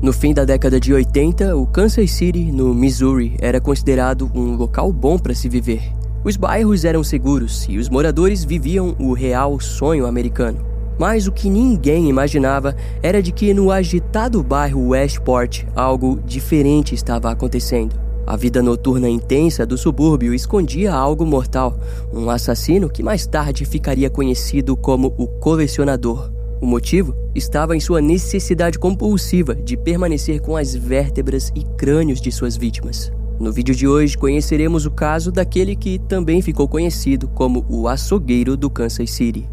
[0.00, 4.92] No fim da década de 80, o Kansas City, no Missouri, era considerado um local
[4.92, 5.82] bom para se viver.
[6.22, 10.64] Os bairros eram seguros e os moradores viviam o real sonho americano.
[11.00, 17.32] Mas o que ninguém imaginava era de que no agitado bairro Westport algo diferente estava
[17.32, 17.98] acontecendo.
[18.24, 21.76] A vida noturna intensa do subúrbio escondia algo mortal,
[22.12, 26.37] um assassino que mais tarde ficaria conhecido como o colecionador.
[26.60, 32.32] O motivo estava em sua necessidade compulsiva de permanecer com as vértebras e crânios de
[32.32, 33.12] suas vítimas.
[33.38, 38.56] No vídeo de hoje conheceremos o caso daquele que também ficou conhecido como o açougueiro
[38.56, 39.48] do Kansas City.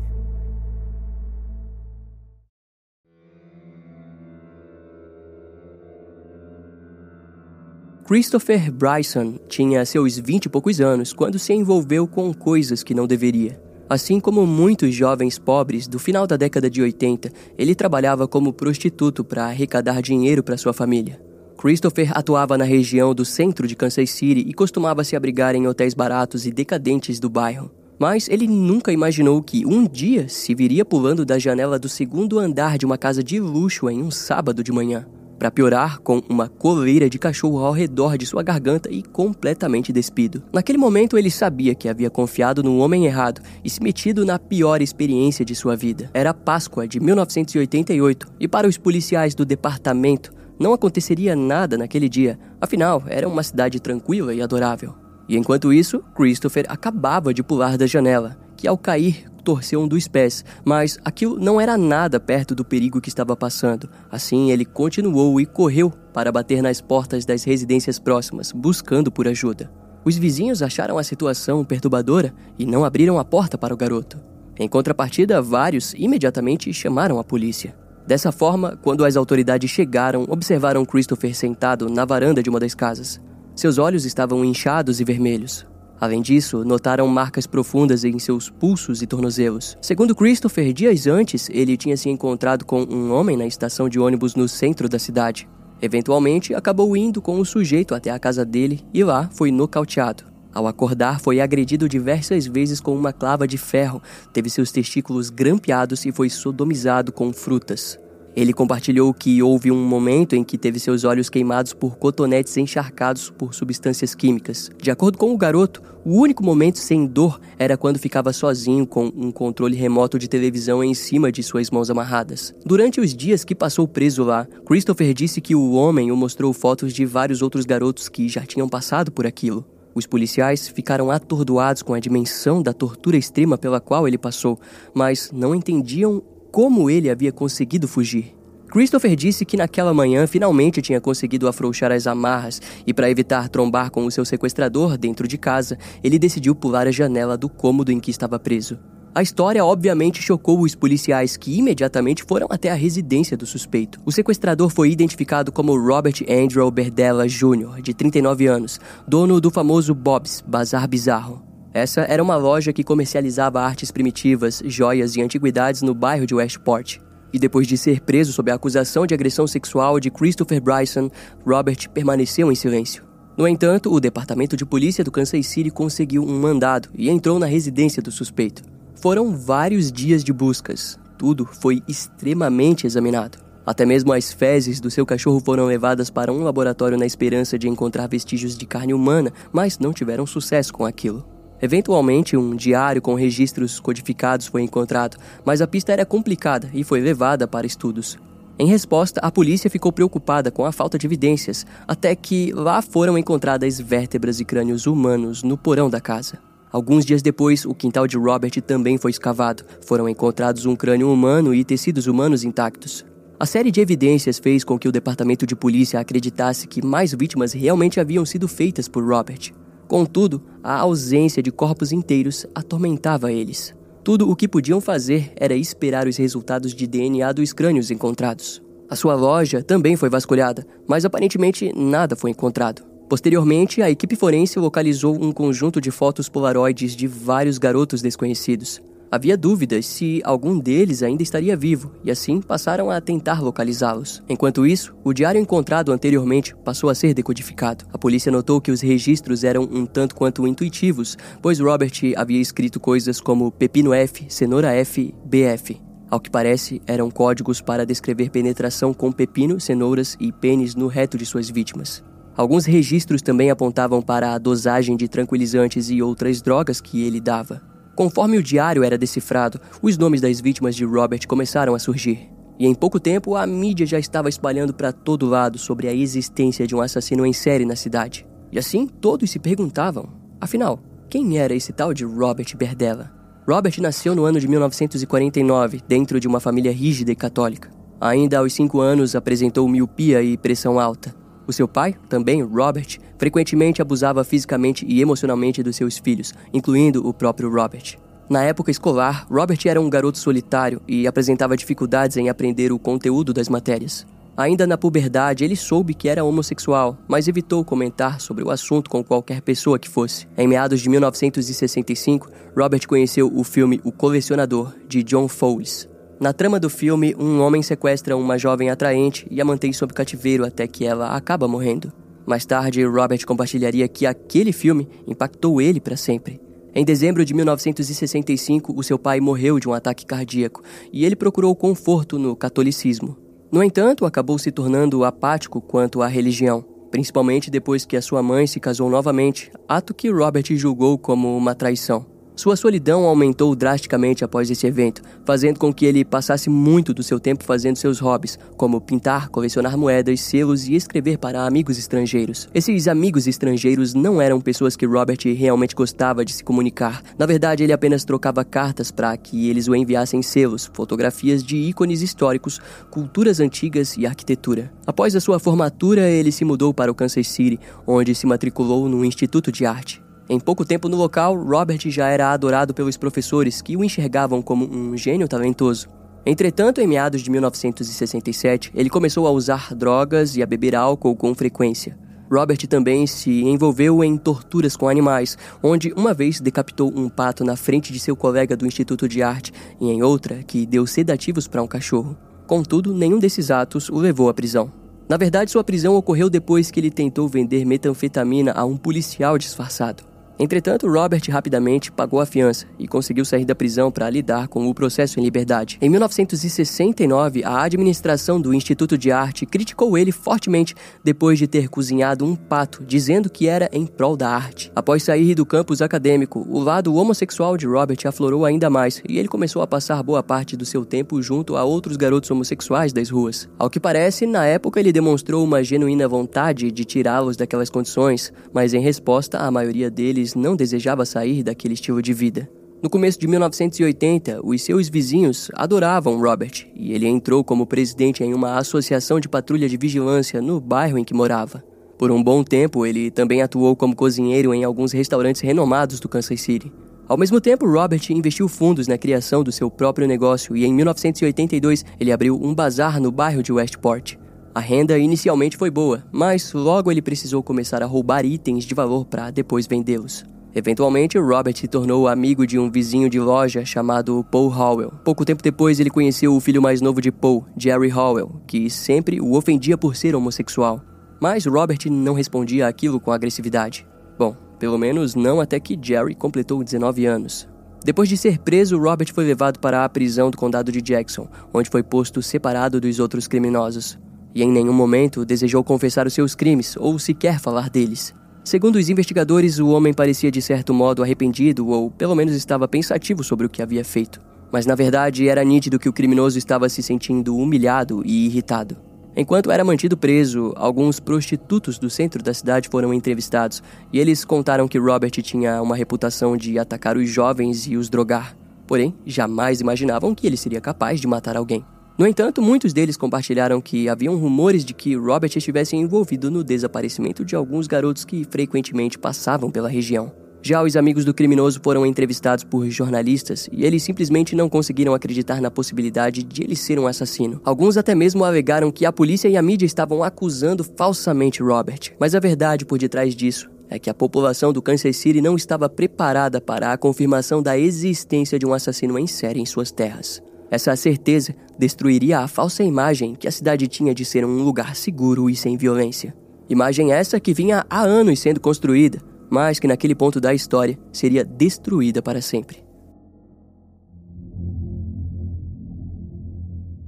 [8.08, 13.06] Christopher Bryson tinha seus vinte e poucos anos quando se envolveu com coisas que não
[13.06, 13.65] deveria.
[13.88, 19.24] Assim como muitos jovens pobres do final da década de 80, ele trabalhava como prostituto
[19.24, 21.22] para arrecadar dinheiro para sua família.
[21.56, 25.94] Christopher atuava na região do centro de Kansas City e costumava se abrigar em hotéis
[25.94, 27.72] baratos e decadentes do bairro.
[28.00, 32.78] Mas ele nunca imaginou que um dia se viria pulando da janela do segundo andar
[32.78, 35.06] de uma casa de luxo em um sábado de manhã
[35.38, 40.44] para piorar com uma coleira de cachorro ao redor de sua garganta e completamente despido.
[40.54, 44.82] Naquele momento ele sabia que havia confiado no homem errado e se metido na pior
[44.82, 46.10] experiência de sua vida.
[46.14, 52.40] Era Páscoa de 1988 e para os policiais do departamento não aconteceria nada naquele dia,
[52.62, 54.96] afinal era uma cidade tranquila e adorável.
[55.28, 60.08] E enquanto isso, Christopher acabava de pular da janela, que ao cair torceu um dos
[60.08, 63.88] pés, mas aquilo não era nada perto do perigo que estava passando.
[64.12, 69.72] Assim, ele continuou e correu para bater nas portas das residências próximas, buscando por ajuda.
[70.04, 74.20] Os vizinhos acharam a situação perturbadora e não abriram a porta para o garoto.
[74.58, 77.76] Em contrapartida, vários imediatamente chamaram a polícia.
[78.08, 83.20] Dessa forma, quando as autoridades chegaram, observaram Christopher sentado na varanda de uma das casas.
[83.56, 85.66] Seus olhos estavam inchados e vermelhos.
[86.00, 89.78] Além disso, notaram marcas profundas em seus pulsos e tornozelos.
[89.82, 94.36] Segundo Christopher, dias antes, ele tinha se encontrado com um homem na estação de ônibus
[94.36, 95.48] no centro da cidade.
[95.82, 100.24] Eventualmente, acabou indo com o sujeito até a casa dele e lá foi nocauteado.
[100.54, 104.02] Ao acordar, foi agredido diversas vezes com uma clava de ferro,
[104.32, 108.00] teve seus testículos grampeados e foi sodomizado com frutas.
[108.36, 113.30] Ele compartilhou que houve um momento em que teve seus olhos queimados por cotonetes encharcados
[113.30, 114.70] por substâncias químicas.
[114.78, 119.06] De acordo com o garoto, o único momento sem dor era quando ficava sozinho com
[119.06, 122.54] um controle remoto de televisão em cima de suas mãos amarradas.
[122.66, 126.94] Durante os dias que passou preso lá, Christopher disse que o homem o mostrou fotos
[126.94, 129.66] de vários outros garotos que já tinham passado por aquilo.
[129.96, 134.60] Os policiais ficaram atordoados com a dimensão da tortura extrema pela qual ele passou,
[134.94, 136.22] mas não entendiam
[136.56, 138.34] como ele havia conseguido fugir.
[138.70, 143.92] Christopher disse que naquela manhã finalmente tinha conseguido afrouxar as amarras e, para evitar trombar
[143.92, 148.00] com o seu sequestrador dentro de casa, ele decidiu pular a janela do cômodo em
[148.00, 148.80] que estava preso.
[149.14, 154.00] A história obviamente chocou os policiais que imediatamente foram até a residência do suspeito.
[154.06, 159.94] O sequestrador foi identificado como Robert Andrew Berdella Jr., de 39 anos, dono do famoso
[159.94, 161.45] Bob's Bazar Bizarro.
[161.76, 167.00] Essa era uma loja que comercializava artes primitivas, joias e antiguidades no bairro de Westport.
[167.34, 171.10] E depois de ser preso sob a acusação de agressão sexual de Christopher Bryson,
[171.46, 173.04] Robert permaneceu em silêncio.
[173.38, 177.46] No entanto, o departamento de polícia do Kansas City conseguiu um mandado e entrou na
[177.46, 178.64] residência do suspeito.
[178.96, 180.98] Foram vários dias de buscas.
[181.18, 183.38] Tudo foi extremamente examinado.
[183.66, 187.68] Até mesmo as fezes do seu cachorro foram levadas para um laboratório na esperança de
[187.68, 191.35] encontrar vestígios de carne humana, mas não tiveram sucesso com aquilo.
[191.66, 197.02] Eventualmente, um diário com registros codificados foi encontrado, mas a pista era complicada e foi
[197.02, 198.20] levada para estudos.
[198.60, 203.18] Em resposta, a polícia ficou preocupada com a falta de evidências, até que lá foram
[203.18, 206.38] encontradas vértebras e crânios humanos no porão da casa.
[206.72, 209.64] Alguns dias depois, o quintal de Robert também foi escavado.
[209.88, 213.04] Foram encontrados um crânio humano e tecidos humanos intactos.
[213.40, 217.54] A série de evidências fez com que o departamento de polícia acreditasse que mais vítimas
[217.54, 219.52] realmente haviam sido feitas por Robert.
[219.88, 223.76] Contudo, a ausência de corpos inteiros atormentava eles.
[224.04, 228.62] Tudo o que podiam fazer era esperar os resultados de DNA dos crânios encontrados.
[228.90, 232.84] A sua loja também foi vasculhada, mas aparentemente nada foi encontrado.
[233.10, 238.82] Posteriormente, a equipe forense localizou um conjunto de fotos polaroides de vários garotos desconhecidos.
[239.12, 244.22] Havia dúvidas se algum deles ainda estaria vivo, e assim passaram a tentar localizá-los.
[244.28, 247.86] Enquanto isso, o diário encontrado anteriormente passou a ser decodificado.
[247.94, 252.80] A polícia notou que os registros eram um tanto quanto intuitivos, pois Robert havia escrito
[252.80, 255.82] coisas como Pepino F, Cenoura F, BF.
[256.10, 261.18] Ao que parece, eram códigos para descrever penetração com pepino, cenouras e pênis no reto
[261.18, 262.04] de suas vítimas.
[262.38, 267.75] Alguns registros também apontavam para a dosagem de tranquilizantes e outras drogas que ele dava.
[267.96, 272.30] Conforme o diário era decifrado, os nomes das vítimas de Robert começaram a surgir.
[272.60, 276.68] E em pouco tempo, a mídia já estava espalhando para todo lado sobre a existência
[276.68, 278.26] de um assassino em série na cidade.
[278.52, 280.10] E assim, todos se perguntavam:
[280.40, 283.14] afinal, quem era esse tal de Robert Berdella?
[283.48, 287.70] Robert nasceu no ano de 1949, dentro de uma família rígida e católica.
[288.02, 291.16] Ainda aos cinco anos, apresentou miopia e pressão alta.
[291.48, 297.14] O seu pai, também Robert, frequentemente abusava fisicamente e emocionalmente dos seus filhos, incluindo o
[297.14, 297.98] próprio Robert.
[298.28, 303.32] Na época escolar, Robert era um garoto solitário e apresentava dificuldades em aprender o conteúdo
[303.32, 304.06] das matérias.
[304.38, 309.02] Ainda na puberdade, ele soube que era homossexual, mas evitou comentar sobre o assunto com
[309.02, 310.28] qualquer pessoa que fosse.
[310.38, 315.88] Em meados de 1965, Robert conheceu o filme O Colecionador, de John Fowles.
[316.18, 320.46] Na trama do filme, um homem sequestra uma jovem atraente e a mantém sob cativeiro
[320.46, 321.92] até que ela acaba morrendo.
[322.26, 326.40] Mais tarde, Robert compartilharia que aquele filme impactou ele para sempre.
[326.74, 331.54] Em dezembro de 1965, o seu pai morreu de um ataque cardíaco e ele procurou
[331.54, 333.18] conforto no catolicismo.
[333.52, 338.48] No entanto, acabou se tornando apático quanto à religião, principalmente depois que a sua mãe
[338.48, 342.15] se casou novamente, ato que Robert julgou como uma traição.
[342.36, 347.18] Sua solidão aumentou drasticamente após esse evento, fazendo com que ele passasse muito do seu
[347.18, 352.50] tempo fazendo seus hobbies, como pintar, colecionar moedas, selos e escrever para amigos estrangeiros.
[352.54, 357.02] Esses amigos estrangeiros não eram pessoas que Robert realmente gostava de se comunicar.
[357.18, 362.02] Na verdade, ele apenas trocava cartas para que eles o enviassem selos, fotografias de ícones
[362.02, 362.60] históricos,
[362.92, 364.74] culturas antigas e arquitetura.
[364.86, 369.06] Após a sua formatura, ele se mudou para o Kansas City, onde se matriculou no
[369.06, 370.05] Instituto de Arte.
[370.28, 374.66] Em pouco tempo no local, Robert já era adorado pelos professores que o enxergavam como
[374.66, 375.88] um gênio talentoso.
[376.26, 381.36] Entretanto, em meados de 1967, ele começou a usar drogas e a beber álcool com
[381.36, 381.96] frequência.
[382.32, 387.56] Robert também se envolveu em torturas com animais, onde uma vez decapitou um pato na
[387.56, 391.62] frente de seu colega do Instituto de Arte e em outra que deu sedativos para
[391.62, 392.18] um cachorro.
[392.48, 394.72] Contudo, nenhum desses atos o levou à prisão.
[395.08, 400.15] Na verdade, sua prisão ocorreu depois que ele tentou vender metanfetamina a um policial disfarçado.
[400.38, 404.74] Entretanto, Robert rapidamente pagou a fiança e conseguiu sair da prisão para lidar com o
[404.74, 405.78] processo em liberdade.
[405.82, 412.26] Em 1969, a administração do Instituto de Arte criticou ele fortemente depois de ter cozinhado
[412.26, 414.72] um pato, dizendo que era em prol da arte.
[414.76, 419.28] Após sair do campus acadêmico, o lado homossexual de Robert aflorou ainda mais e ele
[419.28, 423.48] começou a passar boa parte do seu tempo junto a outros garotos homossexuais das ruas.
[423.58, 428.74] Ao que parece, na época ele demonstrou uma genuína vontade de tirá-los daquelas condições, mas
[428.74, 432.50] em resposta, a maioria deles não desejava sair daquele estilo de vida.
[432.82, 438.34] No começo de 1980, os seus vizinhos adoravam Robert e ele entrou como presidente em
[438.34, 441.64] uma associação de patrulha de vigilância no bairro em que morava.
[441.98, 446.42] Por um bom tempo, ele também atuou como cozinheiro em alguns restaurantes renomados do Kansas
[446.42, 446.72] City.
[447.08, 451.86] Ao mesmo tempo, Robert investiu fundos na criação do seu próprio negócio e em 1982
[452.00, 454.18] ele abriu um bazar no bairro de Westport.
[454.56, 459.04] A renda inicialmente foi boa, mas logo ele precisou começar a roubar itens de valor
[459.04, 460.24] para depois vendê-los.
[460.56, 464.94] Eventualmente, Robert se tornou amigo de um vizinho de loja chamado Paul Howell.
[465.04, 469.20] Pouco tempo depois, ele conheceu o filho mais novo de Paul, Jerry Howell, que sempre
[469.20, 470.80] o ofendia por ser homossexual.
[471.20, 473.86] Mas Robert não respondia aquilo com agressividade.
[474.18, 477.46] Bom, pelo menos não até que Jerry completou 19 anos.
[477.84, 481.70] Depois de ser preso, Robert foi levado para a prisão do condado de Jackson, onde
[481.70, 484.00] foi posto separado dos outros criminosos
[484.36, 488.14] e em nenhum momento desejou confessar os seus crimes ou sequer falar deles.
[488.44, 493.24] Segundo os investigadores, o homem parecia de certo modo arrependido ou pelo menos estava pensativo
[493.24, 494.20] sobre o que havia feito.
[494.52, 498.78] Mas na verdade era nítido que o criminoso estava se sentindo humilhado e irritado.
[499.18, 504.68] Enquanto era mantido preso, alguns prostitutos do centro da cidade foram entrevistados e eles contaram
[504.68, 508.36] que Robert tinha uma reputação de atacar os jovens e os drogar.
[508.68, 511.64] Porém, jamais imaginavam que ele seria capaz de matar alguém.
[511.98, 517.24] No entanto, muitos deles compartilharam que haviam rumores de que Robert estivesse envolvido no desaparecimento
[517.24, 520.12] de alguns garotos que frequentemente passavam pela região.
[520.42, 525.40] Já os amigos do criminoso foram entrevistados por jornalistas e eles simplesmente não conseguiram acreditar
[525.42, 527.40] na possibilidade de ele ser um assassino.
[527.46, 531.94] Alguns até mesmo alegaram que a polícia e a mídia estavam acusando falsamente Robert.
[531.98, 535.70] Mas a verdade por detrás disso é que a população do Kansas City não estava
[535.70, 540.22] preparada para a confirmação da existência de um assassino em série em suas terras.
[540.56, 545.30] Essa certeza destruiria a falsa imagem que a cidade tinha de ser um lugar seguro
[545.30, 546.16] e sem violência.
[546.48, 551.26] Imagem essa que vinha há anos sendo construída, mas que naquele ponto da história seria
[551.26, 552.64] destruída para sempre.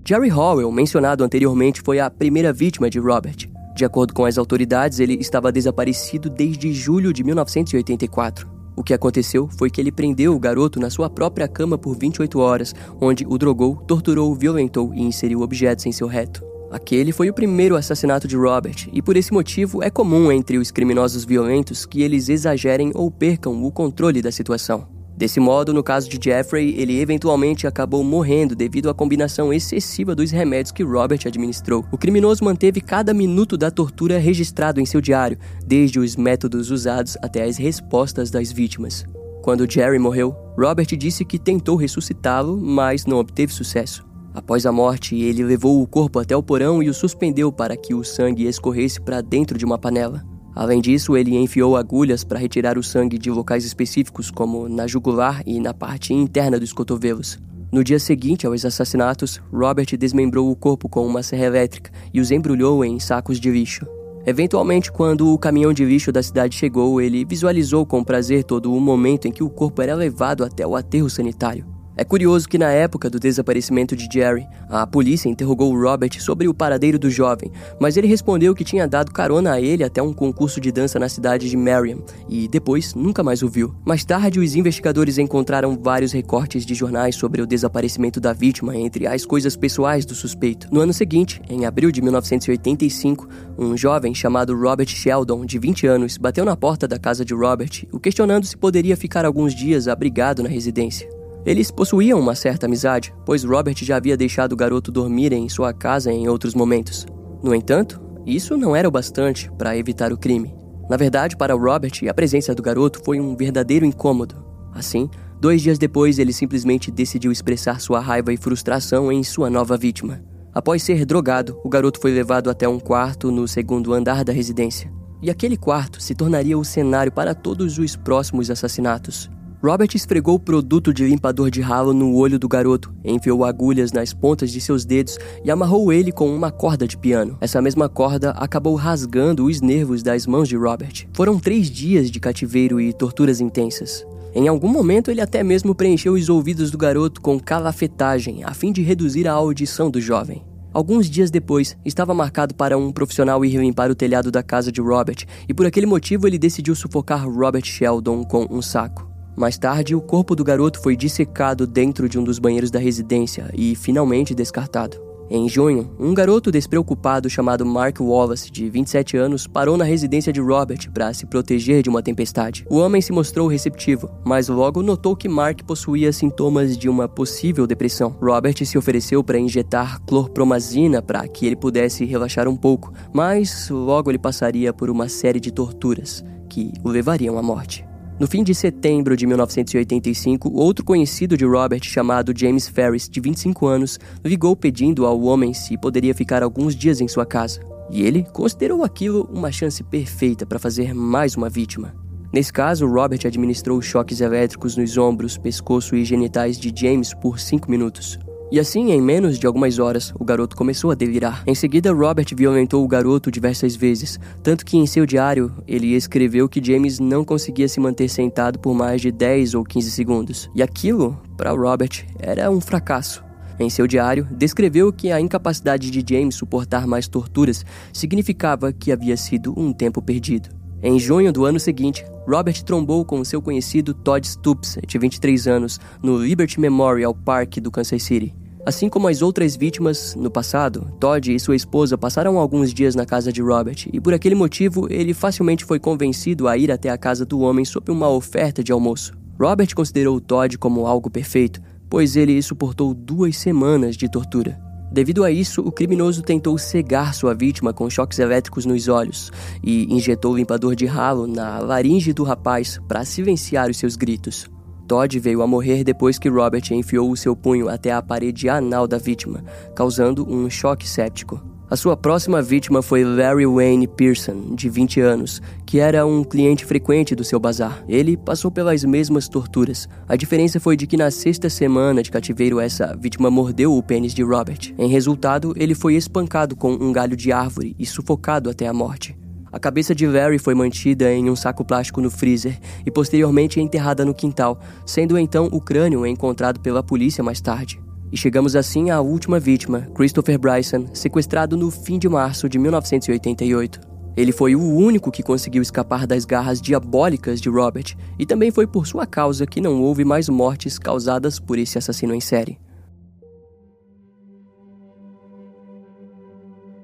[0.08, 3.50] Jerry Howell, mencionado anteriormente, foi a primeira vítima de Robert.
[3.76, 8.57] De acordo com as autoridades, ele estava desaparecido desde julho de 1984.
[8.78, 12.38] O que aconteceu foi que ele prendeu o garoto na sua própria cama por 28
[12.38, 16.46] horas, onde o drogou, torturou, violentou e inseriu objetos em seu reto.
[16.70, 20.70] Aquele foi o primeiro assassinato de Robert, e por esse motivo é comum entre os
[20.70, 24.97] criminosos violentos que eles exagerem ou percam o controle da situação.
[25.18, 30.30] Desse modo, no caso de Jeffrey, ele eventualmente acabou morrendo devido à combinação excessiva dos
[30.30, 31.84] remédios que Robert administrou.
[31.92, 37.18] O criminoso manteve cada minuto da tortura registrado em seu diário, desde os métodos usados
[37.20, 39.06] até as respostas das vítimas.
[39.42, 44.06] Quando Jerry morreu, Robert disse que tentou ressuscitá-lo, mas não obteve sucesso.
[44.36, 47.96] Após a morte, ele levou o corpo até o porão e o suspendeu para que
[47.96, 50.24] o sangue escorresse para dentro de uma panela.
[50.58, 55.44] Além disso, ele enfiou agulhas para retirar o sangue de locais específicos, como na jugular
[55.46, 57.38] e na parte interna dos cotovelos.
[57.72, 62.32] No dia seguinte aos assassinatos, Robert desmembrou o corpo com uma serra elétrica e os
[62.32, 63.86] embrulhou em sacos de lixo.
[64.26, 68.82] Eventualmente, quando o caminhão de lixo da cidade chegou, ele visualizou com prazer todo o
[68.82, 71.68] momento em que o corpo era levado até o aterro sanitário.
[72.00, 76.54] É curioso que na época do desaparecimento de Jerry, a polícia interrogou Robert sobre o
[76.54, 80.62] paradeiro do jovem, mas ele respondeu que tinha dado carona a ele até um concurso
[80.62, 81.98] de dança na cidade de Marion
[82.30, 83.74] e depois nunca mais o viu.
[83.84, 89.08] Mais tarde, os investigadores encontraram vários recortes de jornais sobre o desaparecimento da vítima entre
[89.08, 90.68] as coisas pessoais do suspeito.
[90.72, 93.28] No ano seguinte, em abril de 1985,
[93.58, 97.88] um jovem chamado Robert Sheldon, de 20 anos, bateu na porta da casa de Robert,
[97.92, 101.17] o questionando se poderia ficar alguns dias abrigado na residência.
[101.46, 105.72] Eles possuíam uma certa amizade, pois Robert já havia deixado o garoto dormir em sua
[105.74, 107.06] casa em outros momentos.
[107.42, 110.54] No entanto, isso não era o bastante para evitar o crime.
[110.90, 114.36] Na verdade, para Robert, a presença do garoto foi um verdadeiro incômodo.
[114.74, 119.78] Assim, dois dias depois, ele simplesmente decidiu expressar sua raiva e frustração em sua nova
[119.78, 120.22] vítima.
[120.54, 124.92] Após ser drogado, o garoto foi levado até um quarto no segundo andar da residência.
[125.22, 129.30] E aquele quarto se tornaria o cenário para todos os próximos assassinatos.
[129.62, 134.14] Robert esfregou o produto de limpador de ralo no olho do garoto, enfiou agulhas nas
[134.14, 137.36] pontas de seus dedos e amarrou ele com uma corda de piano.
[137.42, 141.08] Essa mesma corda acabou rasgando os nervos das mãos de Robert.
[141.12, 144.06] Foram três dias de cativeiro e torturas intensas.
[144.36, 148.72] Em algum momento, ele até mesmo preencheu os ouvidos do garoto com calafetagem, a fim
[148.72, 150.44] de reduzir a audição do jovem.
[150.72, 154.82] Alguns dias depois, estava marcado para um profissional ir limpar o telhado da casa de
[154.82, 159.17] Robert, e por aquele motivo ele decidiu sufocar Robert Sheldon com um saco.
[159.38, 163.52] Mais tarde, o corpo do garoto foi dissecado dentro de um dos banheiros da residência
[163.54, 165.00] e finalmente descartado.
[165.30, 170.42] Em junho, um garoto despreocupado chamado Mark Wallace, de 27 anos, parou na residência de
[170.42, 172.66] Robert para se proteger de uma tempestade.
[172.68, 177.68] O homem se mostrou receptivo, mas logo notou que Mark possuía sintomas de uma possível
[177.68, 178.18] depressão.
[178.20, 184.10] Robert se ofereceu para injetar clorpromazina para que ele pudesse relaxar um pouco, mas logo
[184.10, 187.87] ele passaria por uma série de torturas que o levariam à morte.
[188.20, 193.68] No fim de setembro de 1985, outro conhecido de Robert, chamado James Ferris, de 25
[193.68, 197.60] anos, ligou pedindo ao homem se poderia ficar alguns dias em sua casa.
[197.92, 201.94] E ele considerou aquilo uma chance perfeita para fazer mais uma vítima.
[202.34, 207.70] Nesse caso, Robert administrou choques elétricos nos ombros, pescoço e genitais de James por 5
[207.70, 208.18] minutos.
[208.50, 211.44] E assim, em menos de algumas horas, o garoto começou a delirar.
[211.46, 216.48] Em seguida, Robert violentou o garoto diversas vezes, tanto que em seu diário ele escreveu
[216.48, 220.50] que James não conseguia se manter sentado por mais de 10 ou 15 segundos.
[220.56, 223.22] E aquilo, para Robert, era um fracasso.
[223.60, 229.18] Em seu diário, descreveu que a incapacidade de James suportar mais torturas significava que havia
[229.18, 230.50] sido um tempo perdido.
[230.82, 235.80] Em junho do ano seguinte, Robert trombou com seu conhecido Todd Stoops, de 23 anos,
[236.04, 238.36] no Liberty Memorial Park do Kansas City.
[238.64, 243.06] Assim como as outras vítimas no passado, Todd e sua esposa passaram alguns dias na
[243.06, 246.98] casa de Robert e por aquele motivo ele facilmente foi convencido a ir até a
[246.98, 249.18] casa do homem sob uma oferta de almoço.
[249.40, 254.67] Robert considerou Todd como algo perfeito, pois ele suportou duas semanas de tortura.
[254.92, 259.94] Devido a isso, o criminoso tentou cegar sua vítima com choques elétricos nos olhos e
[259.94, 264.50] injetou limpador de ralo na laringe do rapaz para silenciar os seus gritos.
[264.88, 268.88] Todd veio a morrer depois que Robert enfiou o seu punho até a parede anal
[268.88, 269.44] da vítima,
[269.76, 271.57] causando um choque séptico.
[271.70, 276.64] A sua próxima vítima foi Larry Wayne Pearson, de 20 anos, que era um cliente
[276.64, 277.84] frequente do seu bazar.
[277.90, 279.86] Ele passou pelas mesmas torturas.
[280.08, 284.14] A diferença foi de que na sexta semana de cativeiro essa vítima mordeu o pênis
[284.14, 284.74] de Robert.
[284.78, 289.18] Em resultado, ele foi espancado com um galho de árvore e sufocado até a morte.
[289.52, 294.06] A cabeça de Larry foi mantida em um saco plástico no freezer e posteriormente enterrada
[294.06, 297.78] no quintal, sendo então o crânio encontrado pela polícia mais tarde.
[298.12, 303.82] E chegamos assim à última vítima, Christopher Bryson, sequestrado no fim de março de 1988.
[304.16, 308.66] Ele foi o único que conseguiu escapar das garras diabólicas de Robert, e também foi
[308.66, 312.58] por sua causa que não houve mais mortes causadas por esse assassino em série.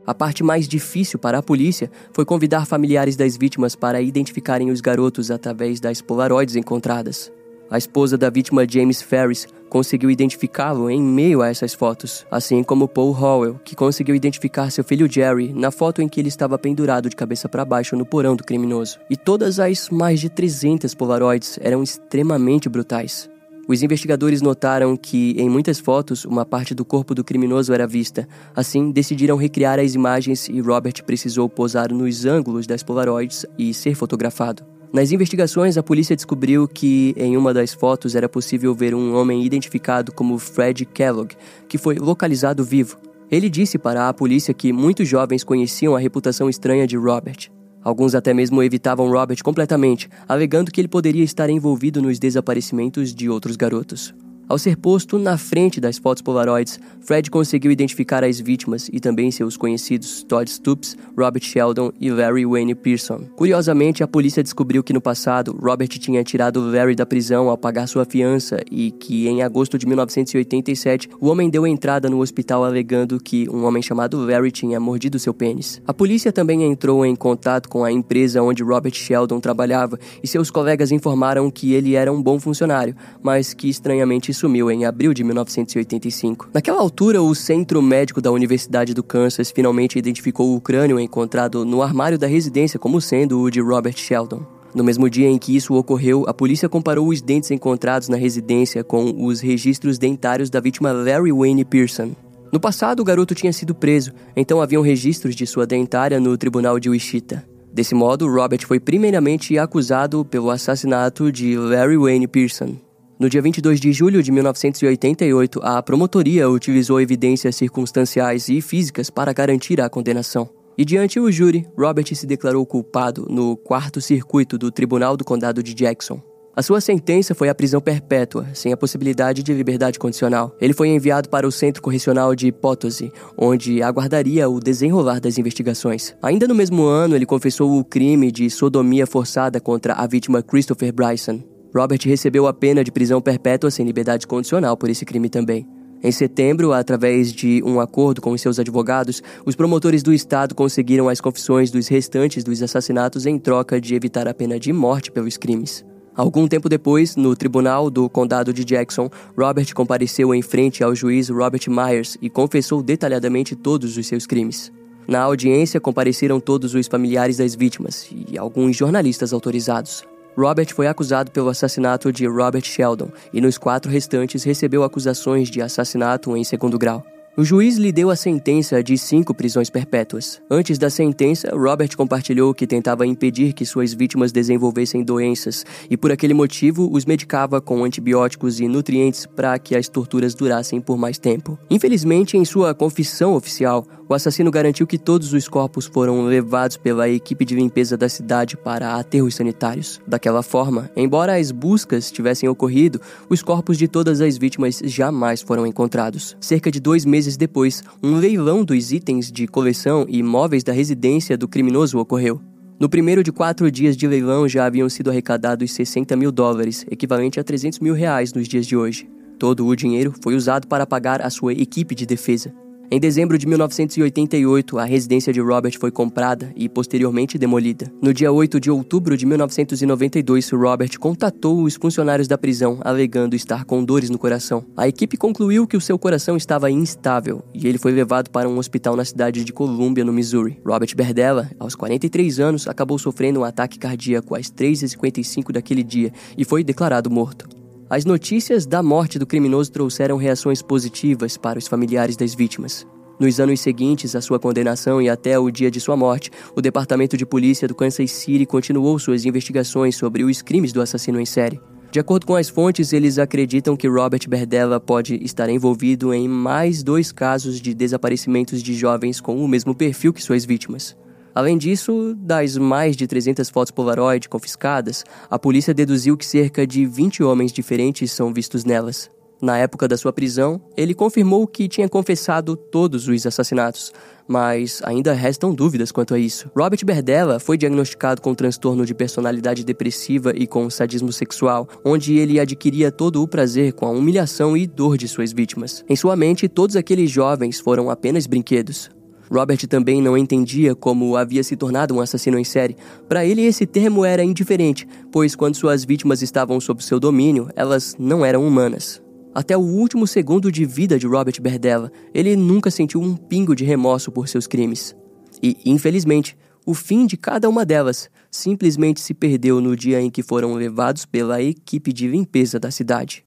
[0.05, 4.81] A parte mais difícil para a polícia foi convidar familiares das vítimas para identificarem os
[4.81, 7.31] garotos através das polaroids encontradas.
[7.70, 12.88] A esposa da vítima, James Ferris, conseguiu identificá-lo em meio a essas fotos, assim como
[12.88, 17.10] Paul Howell, que conseguiu identificar seu filho Jerry na foto em que ele estava pendurado
[17.10, 19.00] de cabeça para baixo no porão do criminoso.
[19.10, 23.27] E todas as mais de 300 polaroids eram extremamente brutais.
[23.67, 28.27] Os investigadores notaram que, em muitas fotos, uma parte do corpo do criminoso era vista.
[28.53, 33.96] Assim, decidiram recriar as imagens e Robert precisou posar nos ângulos das Polaroids e ser
[33.96, 34.63] fotografado.
[34.93, 39.43] Nas investigações, a polícia descobriu que em uma das fotos era possível ver um homem
[39.43, 41.35] identificado como Fred Kellogg,
[41.67, 43.00] que foi localizado vivo.
[43.31, 47.50] Ele disse para a polícia que muitos jovens conheciam a reputação estranha de Robert.
[47.83, 53.27] Alguns até mesmo evitavam Robert completamente, alegando que ele poderia estar envolvido nos desaparecimentos de
[53.27, 54.13] outros garotos.
[54.47, 59.31] Ao ser posto na frente das fotos Polaroids, Fred conseguiu identificar as vítimas e também
[59.31, 63.21] seus conhecidos Todd Stoops, Robert Sheldon e Larry Wayne Pearson.
[63.35, 67.88] Curiosamente, a polícia descobriu que no passado Robert tinha tirado Larry da prisão ao pagar
[67.88, 73.19] sua fiança e que em agosto de 1987 o homem deu entrada no hospital alegando
[73.19, 75.81] que um homem chamado Larry tinha mordido seu pênis.
[75.88, 80.51] A polícia também entrou em contato com a empresa onde Robert Sheldon trabalhava e seus
[80.51, 85.23] colegas informaram que ele era um bom funcionário, mas que estranhamente sumiu em abril de
[85.23, 86.49] 1985.
[86.53, 91.81] Naquela altura, o Centro Médico da Universidade do Kansas finalmente identificou o crânio encontrado no
[91.81, 94.45] armário da residência como sendo o de Robert Sheldon.
[94.73, 98.83] No mesmo dia em que isso ocorreu, a polícia comparou os dentes encontrados na residência
[98.83, 102.11] com os registros dentários da vítima Larry Wayne Pearson.
[102.51, 106.79] No passado, o garoto tinha sido preso, então haviam registros de sua dentária no tribunal
[106.79, 107.43] de Wichita.
[107.73, 112.75] Desse modo, Robert foi primeiramente acusado pelo assassinato de Larry Wayne Pearson.
[113.23, 119.31] No dia 22 de julho de 1988, a promotoria utilizou evidências circunstanciais e físicas para
[119.31, 120.49] garantir a condenação.
[120.77, 125.63] E diante o júri, Robert se declarou culpado no quarto circuito do Tribunal do Condado
[125.63, 126.21] de Jackson.
[126.53, 130.53] A sua sentença foi a prisão perpétua, sem a possibilidade de liberdade condicional.
[130.59, 136.13] Ele foi enviado para o Centro Correcional de Potosi, onde aguardaria o desenrolar das investigações.
[136.21, 140.91] Ainda no mesmo ano, ele confessou o crime de sodomia forçada contra a vítima Christopher
[140.91, 141.52] Bryson.
[141.73, 145.67] Robert recebeu a pena de prisão perpétua sem liberdade condicional por esse crime também.
[146.03, 151.21] Em setembro, através de um acordo com seus advogados, os promotores do estado conseguiram as
[151.21, 155.83] confissões dos restantes dos assassinatos em troca de evitar a pena de morte pelos crimes.
[156.15, 161.29] Algum tempo depois, no tribunal do condado de Jackson, Robert compareceu em frente ao juiz
[161.29, 164.71] Robert Myers e confessou detalhadamente todos os seus crimes.
[165.07, 170.03] Na audiência compareceram todos os familiares das vítimas e alguns jornalistas autorizados.
[170.38, 175.62] Robert foi acusado pelo assassinato de Robert Sheldon e nos quatro restantes recebeu acusações de
[175.62, 177.06] assassinato em segundo grau.
[177.36, 180.39] O juiz lhe deu a sentença de cinco prisões perpétuas.
[180.52, 186.12] Antes da sentença, Robert compartilhou que tentava impedir que suas vítimas desenvolvessem doenças e, por
[186.12, 191.17] aquele motivo, os medicava com antibióticos e nutrientes para que as torturas durassem por mais
[191.17, 191.58] tempo.
[191.72, 197.10] Infelizmente, em sua confissão oficial, o assassino garantiu que todos os corpos foram levados pela
[197.10, 200.00] equipe de limpeza da cidade para aterros sanitários.
[200.06, 205.65] Daquela forma, embora as buscas tivessem ocorrido, os corpos de todas as vítimas jamais foram
[205.65, 206.38] encontrados.
[206.39, 211.38] Cerca de dois meses depois, um leilão dos itens de coleção e móveis da residência
[211.38, 212.41] do criminoso ocorreu.
[212.79, 217.39] No primeiro de quatro dias de leilão já haviam sido arrecadados 60 mil dólares, equivalente
[217.39, 219.09] a 300 mil reais nos dias de hoje.
[219.39, 222.53] Todo o dinheiro foi usado para pagar a sua equipe de defesa.
[222.93, 227.91] Em dezembro de 1988, a residência de Robert foi comprada e posteriormente demolida.
[227.99, 233.65] No dia 8 de outubro de 1992, Robert contatou os funcionários da prisão, alegando estar
[233.65, 234.63] com dores no coração.
[234.77, 238.60] A equipe concluiu que o seu coração estava instável e ele foi levado para um
[238.60, 240.62] hospital na cidade de Columbia, no Missouri.
[240.63, 246.45] Robert Berdella, aos 43 anos, acabou sofrendo um ataque cardíaco às 3h55 daquele dia e
[246.45, 247.62] foi declarado morto.
[247.89, 252.88] As notícias da morte do criminoso trouxeram reações positivas para os familiares das vítimas.
[253.19, 257.17] Nos anos seguintes à sua condenação e até o dia de sua morte, o Departamento
[257.17, 261.60] de Polícia do Kansas City continuou suas investigações sobre os crimes do assassino em série.
[261.91, 266.82] De acordo com as fontes, eles acreditam que Robert Berdella pode estar envolvido em mais
[266.82, 270.96] dois casos de desaparecimentos de jovens com o mesmo perfil que suas vítimas.
[271.36, 276.86] Além disso, das mais de 300 fotos Polaroid confiscadas, a polícia deduziu que cerca de
[276.86, 279.10] 20 homens diferentes são vistos nelas.
[279.43, 283.91] Na época da sua prisão, ele confirmou que tinha confessado todos os assassinatos,
[284.26, 286.50] mas ainda restam dúvidas quanto a isso.
[286.56, 292.39] Robert Berdella foi diagnosticado com transtorno de personalidade depressiva e com sadismo sexual, onde ele
[292.39, 295.84] adquiria todo o prazer com a humilhação e dor de suas vítimas.
[295.89, 298.89] Em sua mente, todos aqueles jovens foram apenas brinquedos.
[299.34, 302.78] Robert também não entendia como havia se tornado um assassino em série.
[303.10, 307.96] Para ele, esse termo era indiferente, pois quando suas vítimas estavam sob seu domínio, elas
[307.98, 309.02] não eram humanas.
[309.36, 313.65] Até o último segundo de vida de Robert Berdella, ele nunca sentiu um pingo de
[313.65, 314.96] remorso por seus crimes.
[315.41, 320.24] E, infelizmente, o fim de cada uma delas simplesmente se perdeu no dia em que
[320.24, 323.22] foram levados pela equipe de limpeza da cidade.